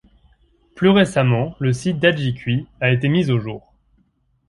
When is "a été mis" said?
2.79-3.29